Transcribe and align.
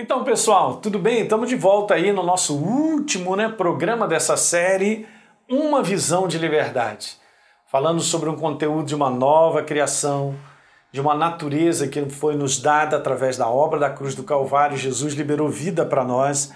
Então, 0.00 0.22
pessoal, 0.22 0.76
tudo 0.76 0.96
bem? 0.96 1.22
Estamos 1.22 1.48
de 1.48 1.56
volta 1.56 1.94
aí 1.94 2.12
no 2.12 2.22
nosso 2.22 2.54
último 2.54 3.34
né, 3.34 3.48
programa 3.48 4.06
dessa 4.06 4.36
série, 4.36 5.08
Uma 5.50 5.82
Visão 5.82 6.28
de 6.28 6.38
Liberdade. 6.38 7.16
Falando 7.66 8.00
sobre 8.00 8.30
um 8.30 8.36
conteúdo 8.36 8.86
de 8.86 8.94
uma 8.94 9.10
nova 9.10 9.60
criação, 9.60 10.36
de 10.92 11.00
uma 11.00 11.16
natureza 11.16 11.88
que 11.88 12.08
foi 12.10 12.36
nos 12.36 12.60
dada 12.60 12.96
através 12.96 13.36
da 13.36 13.48
obra 13.48 13.80
da 13.80 13.90
cruz 13.90 14.14
do 14.14 14.22
Calvário. 14.22 14.76
Jesus 14.76 15.14
liberou 15.14 15.48
vida 15.48 15.84
para 15.84 16.04
nós. 16.04 16.54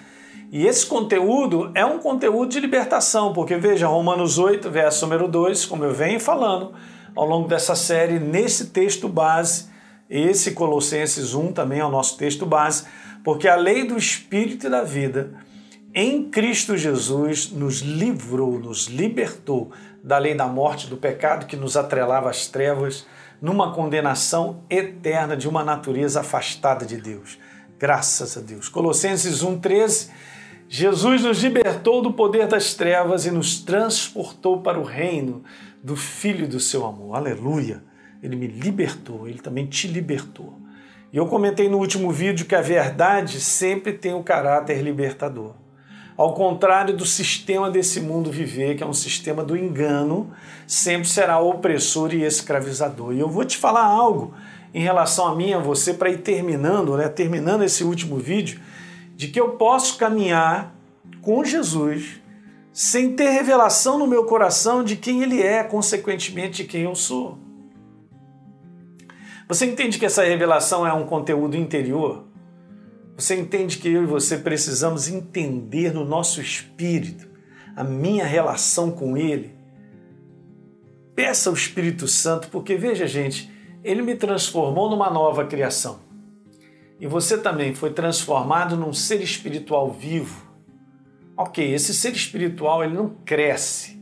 E 0.52 0.64
esse 0.64 0.86
conteúdo 0.86 1.72
é 1.74 1.84
um 1.84 1.98
conteúdo 1.98 2.48
de 2.48 2.60
libertação, 2.60 3.32
porque 3.32 3.56
veja, 3.56 3.88
Romanos 3.88 4.38
8, 4.38 4.70
verso 4.70 5.04
número 5.04 5.26
2, 5.26 5.66
como 5.66 5.84
eu 5.84 5.92
venho 5.92 6.20
falando 6.20 6.74
ao 7.12 7.26
longo 7.26 7.48
dessa 7.48 7.74
série, 7.74 8.20
nesse 8.20 8.66
texto 8.66 9.08
base, 9.08 9.68
esse 10.20 10.52
Colossenses 10.52 11.34
1 11.34 11.52
também 11.52 11.80
é 11.80 11.84
o 11.84 11.90
nosso 11.90 12.18
texto 12.18 12.44
base, 12.44 12.84
porque 13.24 13.48
a 13.48 13.56
lei 13.56 13.86
do 13.86 13.96
Espírito 13.96 14.66
e 14.66 14.70
da 14.70 14.82
vida 14.82 15.32
em 15.94 16.30
Cristo 16.30 16.76
Jesus 16.76 17.50
nos 17.50 17.80
livrou, 17.80 18.58
nos 18.58 18.86
libertou 18.86 19.70
da 20.02 20.18
lei 20.18 20.34
da 20.34 20.46
morte, 20.46 20.86
do 20.86 20.96
pecado 20.96 21.46
que 21.46 21.56
nos 21.56 21.76
atrelava 21.76 22.30
às 22.30 22.46
trevas, 22.46 23.06
numa 23.40 23.74
condenação 23.74 24.62
eterna 24.70 25.36
de 25.36 25.48
uma 25.48 25.64
natureza 25.64 26.20
afastada 26.20 26.86
de 26.86 26.96
Deus. 26.96 27.38
Graças 27.78 28.36
a 28.36 28.40
Deus. 28.40 28.68
Colossenses 28.68 29.42
1,13. 29.42 30.10
Jesus 30.68 31.22
nos 31.22 31.42
libertou 31.42 32.00
do 32.00 32.12
poder 32.12 32.46
das 32.46 32.72
trevas 32.72 33.26
e 33.26 33.30
nos 33.30 33.60
transportou 33.60 34.62
para 34.62 34.78
o 34.78 34.84
reino 34.84 35.44
do 35.82 35.96
Filho 35.96 36.48
do 36.48 36.60
seu 36.60 36.86
amor. 36.86 37.16
Aleluia! 37.16 37.82
Ele 38.22 38.36
me 38.36 38.46
libertou, 38.46 39.26
ele 39.26 39.40
também 39.40 39.66
te 39.66 39.88
libertou. 39.88 40.54
E 41.12 41.16
eu 41.16 41.26
comentei 41.26 41.68
no 41.68 41.78
último 41.78 42.10
vídeo 42.10 42.46
que 42.46 42.54
a 42.54 42.62
verdade 42.62 43.40
sempre 43.40 43.92
tem 43.92 44.14
o 44.14 44.22
caráter 44.22 44.80
libertador. 44.80 45.54
Ao 46.16 46.34
contrário 46.34 46.96
do 46.96 47.04
sistema 47.04 47.70
desse 47.70 48.00
mundo 48.00 48.30
viver, 48.30 48.76
que 48.76 48.82
é 48.82 48.86
um 48.86 48.92
sistema 48.92 49.42
do 49.42 49.56
engano, 49.56 50.30
sempre 50.66 51.08
será 51.08 51.38
opressor 51.40 52.14
e 52.14 52.22
escravizador. 52.22 53.12
E 53.12 53.20
eu 53.20 53.28
vou 53.28 53.44
te 53.44 53.56
falar 53.56 53.84
algo 53.84 54.32
em 54.72 54.82
relação 54.82 55.26
a 55.26 55.34
mim 55.34 55.50
e 55.50 55.54
a 55.54 55.58
você 55.58 55.92
para 55.92 56.10
ir 56.10 56.18
terminando, 56.18 56.96
né? 56.96 57.08
Terminando 57.08 57.62
esse 57.62 57.82
último 57.82 58.16
vídeo, 58.16 58.60
de 59.16 59.28
que 59.28 59.40
eu 59.40 59.50
posso 59.50 59.98
caminhar 59.98 60.74
com 61.20 61.44
Jesus 61.44 62.20
sem 62.72 63.14
ter 63.14 63.30
revelação 63.30 63.98
no 63.98 64.06
meu 64.06 64.24
coração 64.24 64.82
de 64.82 64.96
quem 64.96 65.22
ele 65.22 65.42
é, 65.42 65.62
consequentemente 65.62 66.62
de 66.62 66.68
quem 66.68 66.82
eu 66.82 66.94
sou. 66.94 67.38
Você 69.52 69.66
entende 69.66 69.98
que 69.98 70.06
essa 70.06 70.24
revelação 70.24 70.86
é 70.86 70.94
um 70.94 71.04
conteúdo 71.04 71.58
interior? 71.58 72.24
Você 73.18 73.38
entende 73.38 73.76
que 73.76 73.86
eu 73.86 74.02
e 74.02 74.06
você 74.06 74.38
precisamos 74.38 75.08
entender 75.08 75.92
no 75.92 76.06
nosso 76.06 76.40
espírito 76.40 77.28
a 77.76 77.84
minha 77.84 78.24
relação 78.24 78.90
com 78.90 79.14
Ele? 79.14 79.54
Peça 81.14 81.50
ao 81.50 81.54
Espírito 81.54 82.08
Santo, 82.08 82.48
porque 82.48 82.76
veja, 82.76 83.06
gente, 83.06 83.52
Ele 83.84 84.00
me 84.00 84.14
transformou 84.14 84.88
numa 84.88 85.10
nova 85.10 85.44
criação. 85.44 86.00
E 86.98 87.06
você 87.06 87.36
também 87.36 87.74
foi 87.74 87.90
transformado 87.90 88.74
num 88.74 88.94
ser 88.94 89.20
espiritual 89.20 89.92
vivo. 89.92 90.50
Ok, 91.36 91.74
esse 91.74 91.92
ser 91.92 92.14
espiritual 92.14 92.82
ele 92.82 92.94
não 92.94 93.10
cresce, 93.22 94.01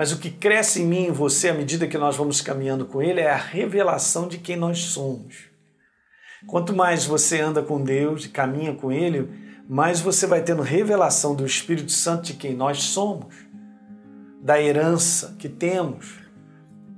mas 0.00 0.12
o 0.12 0.18
que 0.18 0.30
cresce 0.30 0.80
em 0.80 0.86
mim 0.86 1.08
e 1.08 1.10
você 1.10 1.50
à 1.50 1.52
medida 1.52 1.86
que 1.86 1.98
nós 1.98 2.16
vamos 2.16 2.40
caminhando 2.40 2.86
com 2.86 3.02
Ele 3.02 3.20
é 3.20 3.30
a 3.30 3.36
revelação 3.36 4.26
de 4.26 4.38
quem 4.38 4.56
nós 4.56 4.78
somos. 4.78 5.50
Quanto 6.46 6.74
mais 6.74 7.04
você 7.04 7.38
anda 7.38 7.62
com 7.62 7.84
Deus 7.84 8.24
e 8.24 8.30
caminha 8.30 8.74
com 8.74 8.90
Ele, 8.90 9.28
mais 9.68 10.00
você 10.00 10.26
vai 10.26 10.42
tendo 10.42 10.62
revelação 10.62 11.34
do 11.34 11.44
Espírito 11.44 11.92
Santo 11.92 12.22
de 12.22 12.32
quem 12.32 12.54
nós 12.54 12.82
somos, 12.82 13.34
da 14.40 14.58
herança 14.58 15.36
que 15.38 15.50
temos, 15.50 16.14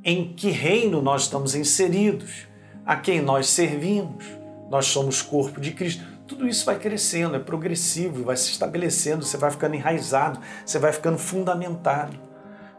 em 0.04 0.32
que 0.32 0.50
reino 0.50 1.02
nós 1.02 1.22
estamos 1.22 1.56
inseridos, 1.56 2.46
a 2.86 2.94
quem 2.94 3.20
nós 3.20 3.48
servimos. 3.48 4.24
Nós 4.70 4.86
somos 4.86 5.20
corpo 5.20 5.60
de 5.60 5.72
Cristo. 5.72 6.04
Tudo 6.28 6.46
isso 6.46 6.64
vai 6.64 6.78
crescendo, 6.78 7.34
é 7.34 7.40
progressivo, 7.40 8.22
vai 8.22 8.36
se 8.36 8.52
estabelecendo, 8.52 9.24
você 9.24 9.36
vai 9.36 9.50
ficando 9.50 9.74
enraizado, 9.74 10.38
você 10.64 10.78
vai 10.78 10.92
ficando 10.92 11.18
fundamentado. 11.18 12.30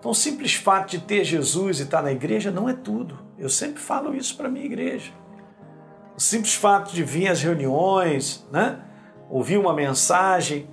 Então, 0.03 0.11
o 0.11 0.15
simples 0.15 0.53
fato 0.53 0.89
de 0.91 0.99
ter 0.99 1.23
Jesus 1.23 1.79
e 1.79 1.83
estar 1.83 2.01
na 2.01 2.11
igreja 2.11 2.51
não 2.51 2.67
é 2.67 2.73
tudo. 2.73 3.19
Eu 3.39 3.47
sempre 3.47 3.81
falo 3.81 4.13
isso 4.13 4.35
para 4.35 4.49
a 4.49 4.51
minha 4.51 4.65
igreja. 4.65 5.13
O 6.13 6.19
simples 6.19 6.55
fato 6.55 6.93
de 6.93 7.01
vir 7.05 7.29
às 7.29 7.41
reuniões, 7.41 8.45
né? 8.51 8.81
ouvir 9.29 9.57
uma 9.57 9.73
mensagem, 9.73 10.67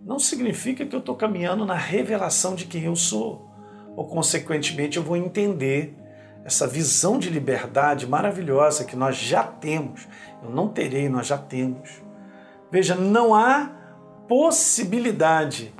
não 0.00 0.18
significa 0.18 0.86
que 0.86 0.96
eu 0.96 1.00
estou 1.00 1.14
caminhando 1.16 1.66
na 1.66 1.74
revelação 1.74 2.54
de 2.54 2.64
quem 2.64 2.84
eu 2.84 2.96
sou. 2.96 3.46
Ou, 3.94 4.06
consequentemente, 4.06 4.96
eu 4.96 5.02
vou 5.02 5.18
entender 5.18 5.94
essa 6.42 6.66
visão 6.66 7.18
de 7.18 7.28
liberdade 7.28 8.06
maravilhosa 8.06 8.86
que 8.86 8.96
nós 8.96 9.16
já 9.16 9.44
temos. 9.44 10.08
Eu 10.42 10.48
não 10.48 10.66
terei, 10.66 11.10
nós 11.10 11.26
já 11.26 11.36
temos. 11.36 11.90
Veja, 12.70 12.94
não 12.94 13.34
há 13.34 13.70
possibilidade 14.26 15.74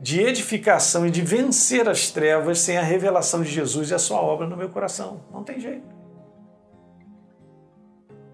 de 0.00 0.20
edificação 0.20 1.06
e 1.06 1.10
de 1.10 1.22
vencer 1.22 1.88
as 1.88 2.10
trevas 2.10 2.58
sem 2.58 2.76
a 2.76 2.82
revelação 2.82 3.42
de 3.42 3.50
Jesus 3.50 3.90
e 3.90 3.94
a 3.94 3.98
sua 3.98 4.20
obra 4.20 4.46
no 4.46 4.56
meu 4.56 4.68
coração. 4.68 5.20
Não 5.32 5.42
tem 5.42 5.58
jeito. 5.58 5.86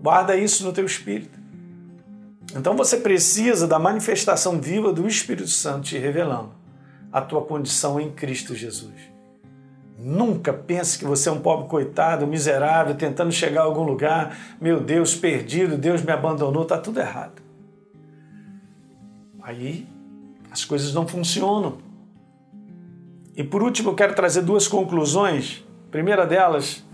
Guarda 0.00 0.37
isso 0.37 0.65
no 0.65 0.73
teu 0.73 0.84
espírito. 0.84 1.39
Então 2.56 2.77
você 2.77 2.97
precisa 2.97 3.67
da 3.67 3.78
manifestação 3.78 4.61
viva 4.61 4.93
do 4.93 5.06
Espírito 5.06 5.49
Santo 5.49 5.87
te 5.87 5.97
revelando 5.97 6.50
a 7.12 7.21
tua 7.21 7.43
condição 7.43 8.00
em 8.00 8.11
Cristo 8.11 8.55
Jesus. 8.55 9.12
Nunca 9.99 10.53
pense 10.53 10.99
que 10.99 11.05
você 11.05 11.29
é 11.29 11.33
um 11.33 11.41
pobre 11.41 11.69
coitado, 11.69 12.27
miserável, 12.27 12.94
tentando 12.97 13.31
chegar 13.31 13.61
a 13.61 13.65
algum 13.65 13.84
lugar, 13.84 14.37
meu 14.61 14.81
Deus, 14.81 15.15
perdido, 15.15 15.79
Deus 15.79 16.03
me 16.03 16.11
abandonou, 16.11 16.65
está 16.65 16.77
tudo 16.77 16.99
errado. 16.99 17.41
Aí 19.41 19.87
as 20.53 20.65
coisas 20.67 20.93
não 20.93 21.09
funcionam. 21.09 21.79
E 23.35 23.43
por 23.43 23.63
último, 23.63 23.91
eu 23.91 23.95
quero 23.95 24.15
trazer 24.15 24.43
duas 24.43 24.69
conclusões. 24.69 25.65
A 25.89 25.91
primeira 25.91 26.27
delas 26.27 26.85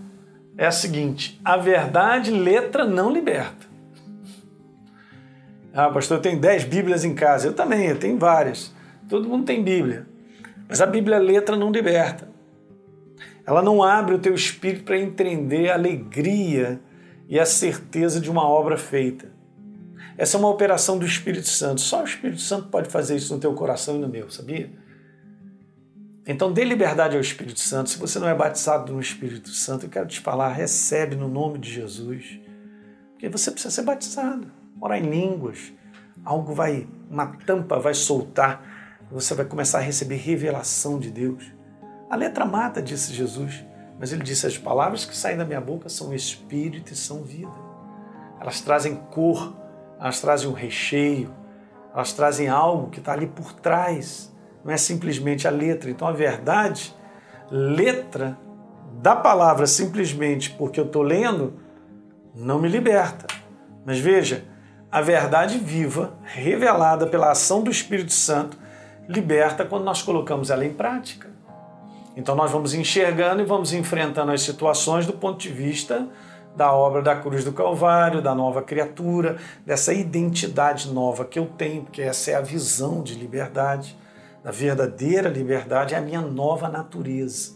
é 0.56 0.64
a 0.64 0.70
seguinte: 0.70 1.40
a 1.44 1.56
verdade, 1.56 2.30
letra, 2.30 2.84
não 2.84 3.10
liberta. 3.10 3.66
Ah, 5.74 5.90
pastor, 5.90 6.18
eu 6.18 6.22
tenho 6.22 6.40
dez 6.40 6.62
Bíblias 6.62 7.04
em 7.04 7.14
casa. 7.14 7.48
Eu 7.48 7.52
também, 7.52 7.88
eu 7.88 7.98
tenho 7.98 8.16
várias. 8.16 8.72
Todo 9.08 9.28
mundo 9.28 9.44
tem 9.44 9.62
Bíblia. 9.62 10.06
Mas 10.68 10.80
a 10.80 10.86
Bíblia, 10.86 11.18
letra, 11.18 11.56
não 11.56 11.72
liberta. 11.72 12.28
Ela 13.44 13.62
não 13.62 13.82
abre 13.82 14.14
o 14.14 14.18
teu 14.18 14.34
espírito 14.34 14.84
para 14.84 14.98
entender 14.98 15.70
a 15.70 15.74
alegria 15.74 16.80
e 17.28 17.40
a 17.40 17.46
certeza 17.46 18.20
de 18.20 18.30
uma 18.30 18.46
obra 18.46 18.76
feita. 18.76 19.37
Essa 20.18 20.36
é 20.36 20.40
uma 20.40 20.50
operação 20.50 20.98
do 20.98 21.06
Espírito 21.06 21.48
Santo. 21.48 21.80
Só 21.80 22.02
o 22.02 22.04
Espírito 22.04 22.40
Santo 22.40 22.68
pode 22.68 22.90
fazer 22.90 23.14
isso 23.14 23.32
no 23.32 23.38
teu 23.38 23.54
coração 23.54 23.94
e 23.94 23.98
no 24.00 24.08
meu, 24.08 24.28
sabia? 24.28 24.68
Então 26.26 26.52
dê 26.52 26.64
liberdade 26.64 27.14
ao 27.14 27.20
Espírito 27.22 27.60
Santo. 27.60 27.88
Se 27.88 27.98
você 27.98 28.18
não 28.18 28.28
é 28.28 28.34
batizado 28.34 28.92
no 28.92 29.00
Espírito 29.00 29.50
Santo, 29.50 29.86
eu 29.86 29.90
quero 29.90 30.08
te 30.08 30.18
falar, 30.18 30.48
recebe 30.48 31.14
no 31.14 31.28
nome 31.28 31.60
de 31.60 31.72
Jesus. 31.72 32.40
Porque 33.12 33.28
você 33.28 33.52
precisa 33.52 33.72
ser 33.72 33.82
batizado. 33.82 34.50
Orar 34.80 34.98
em 34.98 35.08
línguas. 35.08 35.72
Algo 36.24 36.52
vai, 36.52 36.88
uma 37.08 37.28
tampa 37.46 37.78
vai 37.78 37.94
soltar. 37.94 38.98
Você 39.12 39.34
vai 39.34 39.44
começar 39.46 39.78
a 39.78 39.82
receber 39.82 40.16
revelação 40.16 40.98
de 40.98 41.12
Deus. 41.12 41.44
A 42.10 42.16
letra 42.16 42.44
mata, 42.44 42.82
disse 42.82 43.14
Jesus. 43.14 43.64
Mas 44.00 44.12
ele 44.12 44.24
disse: 44.24 44.48
as 44.48 44.58
palavras 44.58 45.04
que 45.04 45.16
saem 45.16 45.38
da 45.38 45.44
minha 45.44 45.60
boca 45.60 45.88
são 45.88 46.12
espírito 46.12 46.92
e 46.92 46.96
são 46.96 47.22
vida. 47.22 47.68
Elas 48.40 48.60
trazem 48.60 48.96
cor, 48.96 49.56
elas 50.00 50.20
trazem 50.20 50.48
um 50.48 50.52
recheio, 50.52 51.34
elas 51.92 52.12
trazem 52.12 52.48
algo 52.48 52.90
que 52.90 52.98
está 52.98 53.12
ali 53.12 53.26
por 53.26 53.52
trás, 53.52 54.32
não 54.64 54.72
é 54.72 54.76
simplesmente 54.76 55.48
a 55.48 55.50
letra. 55.50 55.90
Então 55.90 56.06
a 56.06 56.12
verdade, 56.12 56.94
letra 57.50 58.38
da 59.00 59.14
palavra 59.14 59.66
simplesmente 59.66 60.50
porque 60.50 60.78
eu 60.78 60.84
estou 60.84 61.02
lendo, 61.02 61.54
não 62.34 62.58
me 62.58 62.68
liberta. 62.68 63.26
Mas 63.84 63.98
veja, 63.98 64.44
a 64.90 65.00
verdade 65.00 65.58
viva, 65.58 66.14
revelada 66.22 67.06
pela 67.06 67.30
ação 67.30 67.62
do 67.62 67.70
Espírito 67.70 68.12
Santo, 68.12 68.56
liberta 69.08 69.64
quando 69.64 69.84
nós 69.84 70.02
colocamos 70.02 70.50
ela 70.50 70.64
em 70.64 70.72
prática. 70.72 71.28
Então 72.16 72.34
nós 72.34 72.50
vamos 72.50 72.74
enxergando 72.74 73.40
e 73.40 73.44
vamos 73.44 73.72
enfrentando 73.72 74.32
as 74.32 74.42
situações 74.42 75.06
do 75.06 75.12
ponto 75.12 75.38
de 75.38 75.50
vista 75.50 76.08
da 76.58 76.72
obra 76.72 77.00
da 77.00 77.14
cruz 77.14 77.44
do 77.44 77.52
Calvário, 77.52 78.20
da 78.20 78.34
nova 78.34 78.60
criatura, 78.60 79.36
dessa 79.64 79.94
identidade 79.94 80.92
nova 80.92 81.24
que 81.24 81.38
eu 81.38 81.46
tenho, 81.46 81.84
porque 81.84 82.02
essa 82.02 82.32
é 82.32 82.34
a 82.34 82.40
visão 82.40 83.00
de 83.00 83.14
liberdade, 83.14 83.96
da 84.42 84.50
verdadeira 84.50 85.28
liberdade, 85.28 85.94
é 85.94 85.98
a 85.98 86.00
minha 86.00 86.20
nova 86.20 86.68
natureza. 86.68 87.52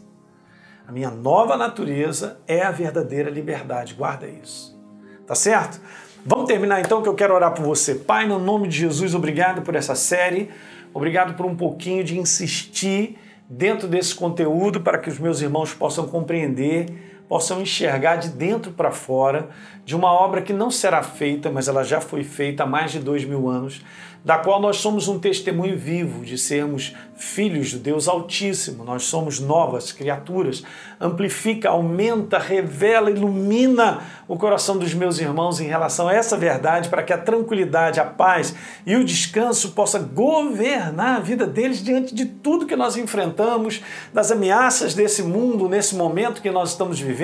A 0.87 0.93
minha 0.93 1.11
nova 1.11 1.57
natureza 1.57 2.39
é 2.47 2.63
a 2.63 2.71
verdadeira 2.71 3.29
liberdade, 3.29 3.95
guarda 3.95 4.29
isso. 4.29 4.81
Tá 5.27 5.35
certo? 5.35 5.81
Vamos 6.25 6.47
terminar 6.47 6.81
então 6.81 7.03
que 7.03 7.09
eu 7.09 7.15
quero 7.15 7.35
orar 7.35 7.53
por 7.53 7.65
você. 7.65 7.97
Pai, 7.97 8.25
no 8.25 8.39
nome 8.39 8.69
de 8.69 8.79
Jesus, 8.79 9.17
obrigado 9.17 9.63
por 9.63 9.75
essa 9.75 9.97
série. 9.97 10.49
Obrigado 10.95 11.35
por 11.35 11.45
um 11.45 11.57
pouquinho 11.57 12.05
de 12.05 12.17
insistir 12.17 13.19
dentro 13.49 13.89
desse 13.89 14.15
conteúdo 14.15 14.81
para 14.81 14.99
que 14.99 15.11
os 15.11 15.19
meus 15.19 15.41
irmãos 15.41 15.75
possam 15.75 16.07
compreender, 16.07 17.12
possam 17.33 17.63
enxergar 17.63 18.17
de 18.17 18.29
dentro 18.29 18.73
para 18.73 18.91
fora 18.91 19.49
de 19.87 19.97
uma 19.97 20.13
obra 20.13 20.43
que 20.43 20.53
não 20.53 20.71
será 20.71 21.03
feita, 21.03 21.51
mas 21.51 21.67
ela 21.67 21.83
já 21.83 21.99
foi 21.99 22.23
feita 22.23 22.65
há 22.65 22.67
mais 22.67 22.93
de 22.93 22.99
dois 22.99 23.25
mil 23.25 23.49
anos 23.49 23.83
da 24.25 24.39
qual 24.39 24.61
nós 24.61 24.77
somos 24.77 25.09
um 25.09 25.19
testemunho 25.19 25.77
vivo 25.77 26.25
de 26.25 26.39
sermos 26.39 26.95
filhos 27.17 27.73
do 27.73 27.79
Deus 27.79 28.09
Altíssimo, 28.09 28.85
nós 28.85 29.05
somos 29.05 29.41
novas 29.41 29.91
criaturas. 29.91 30.63
Amplifica, 31.01 31.71
aumenta, 31.71 32.39
revela, 32.39 33.11
ilumina 33.11 34.01
o 34.29 34.37
coração 34.37 34.79
dos 34.79 34.95
meus 34.95 35.19
irmãos 35.19 35.61
em 35.61 35.67
relação 35.67 36.09
a 36.09 36.15
essa 36.15 36.37
verdade, 36.37 36.89
para 36.89 37.03
que 37.03 37.13
a 37.13 37.19
tranquilidade, 37.19 38.01
a 38.01 38.05
paz 38.05 38.55
e 38.87 38.95
o 38.95 39.05
descanso 39.05 39.73
possa 39.73 39.99
governar 39.99 41.17
a 41.17 41.21
vida 41.21 41.47
deles 41.47 41.83
diante 41.83 42.15
de 42.15 42.27
tudo 42.27 42.67
que 42.67 42.77
nós 42.77 42.97
enfrentamos, 42.97 43.83
das 44.13 44.31
ameaças 44.31 44.95
desse 44.95 45.23
mundo, 45.23 45.69
nesse 45.69 45.97
momento 45.97 46.43
que 46.43 46.51
nós 46.51 46.71
estamos 46.71 47.01
vivendo 47.01 47.22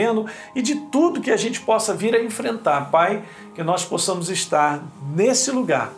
e 0.54 0.62
de 0.62 0.74
tudo 0.76 1.20
que 1.20 1.30
a 1.30 1.36
gente 1.36 1.60
possa 1.60 1.94
vir 1.94 2.14
a 2.14 2.22
enfrentar. 2.22 2.90
Pai, 2.90 3.22
que 3.54 3.62
nós 3.62 3.84
possamos 3.84 4.30
estar 4.30 4.82
nesse 5.14 5.50
lugar 5.50 5.92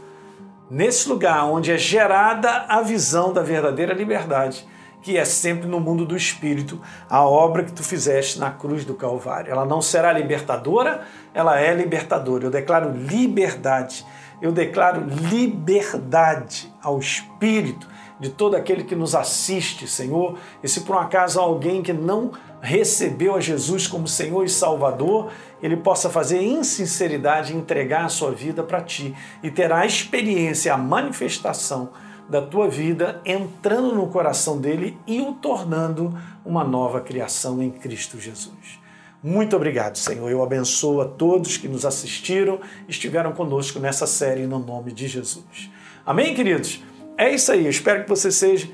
nesse 0.70 1.08
lugar 1.08 1.44
onde 1.46 1.72
é 1.72 1.76
gerada 1.76 2.64
a 2.68 2.80
visão 2.80 3.32
da 3.32 3.42
verdadeira 3.42 3.92
liberdade, 3.92 4.64
que 5.02 5.16
é 5.16 5.24
sempre 5.24 5.66
no 5.66 5.80
mundo 5.80 6.04
do 6.04 6.16
espírito, 6.16 6.80
a 7.08 7.24
obra 7.24 7.64
que 7.64 7.72
tu 7.72 7.82
fizeste 7.82 8.38
na 8.38 8.50
cruz 8.50 8.84
do 8.84 8.94
Calvário. 8.94 9.50
Ela 9.50 9.64
não 9.64 9.82
será 9.82 10.12
libertadora, 10.12 11.02
ela 11.34 11.58
é 11.58 11.74
libertadora. 11.74 12.44
Eu 12.44 12.50
declaro 12.50 12.92
liberdade. 12.92 14.06
Eu 14.40 14.52
declaro 14.52 15.04
liberdade 15.06 16.72
ao 16.82 16.98
espírito 16.98 17.88
de 18.20 18.28
todo 18.28 18.54
aquele 18.54 18.84
que 18.84 18.94
nos 18.94 19.14
assiste, 19.14 19.88
Senhor. 19.88 20.38
E 20.62 20.68
se 20.68 20.82
por 20.82 20.94
um 20.94 20.98
acaso 20.98 21.40
alguém 21.40 21.82
que 21.82 21.92
não 21.92 22.32
recebeu 22.60 23.34
a 23.34 23.40
Jesus 23.40 23.86
como 23.86 24.06
Senhor 24.06 24.44
e 24.44 24.48
Salvador, 24.48 25.30
ele 25.62 25.76
possa 25.76 26.10
fazer 26.10 26.38
em 26.38 26.62
sinceridade 26.62 27.56
entregar 27.56 28.04
a 28.04 28.10
sua 28.10 28.30
vida 28.30 28.62
para 28.62 28.82
ti 28.82 29.14
e 29.42 29.50
terá 29.50 29.80
a 29.80 29.86
experiência, 29.86 30.74
a 30.74 30.76
manifestação 30.76 31.88
da 32.28 32.42
tua 32.42 32.68
vida 32.68 33.20
entrando 33.24 33.94
no 33.94 34.06
coração 34.06 34.58
dele 34.58 34.96
e 35.06 35.20
o 35.20 35.32
tornando 35.32 36.16
uma 36.44 36.62
nova 36.62 37.00
criação 37.00 37.62
em 37.62 37.70
Cristo 37.70 38.20
Jesus. 38.20 38.78
Muito 39.22 39.56
obrigado, 39.56 39.96
Senhor. 39.96 40.30
Eu 40.30 40.42
abençoo 40.42 41.00
a 41.00 41.04
todos 41.06 41.56
que 41.56 41.68
nos 41.68 41.84
assistiram 41.84 42.60
estiveram 42.88 43.32
conosco 43.32 43.78
nessa 43.78 44.06
série 44.06 44.46
no 44.46 44.58
nome 44.58 44.92
de 44.92 45.08
Jesus. 45.08 45.70
Amém, 46.06 46.34
queridos? 46.34 46.80
É 47.20 47.34
isso 47.34 47.52
aí. 47.52 47.64
Eu 47.64 47.70
espero 47.70 48.02
que 48.02 48.08
você 48.08 48.32
seja, 48.32 48.66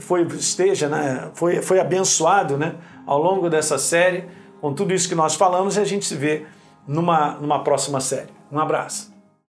foi, 0.00 0.22
esteja, 0.26 0.88
né? 0.88 1.30
Foi, 1.34 1.62
foi 1.62 1.78
abençoado, 1.78 2.58
né? 2.58 2.74
Ao 3.06 3.16
longo 3.16 3.48
dessa 3.48 3.78
série, 3.78 4.24
com 4.60 4.74
tudo 4.74 4.92
isso 4.92 5.08
que 5.08 5.14
nós 5.14 5.36
falamos, 5.36 5.76
e 5.76 5.80
a 5.80 5.84
gente 5.84 6.04
se 6.04 6.16
vê 6.16 6.44
numa, 6.84 7.34
numa 7.34 7.62
próxima 7.62 8.00
série. 8.00 8.30
Um 8.50 8.58
abraço. 8.58 9.11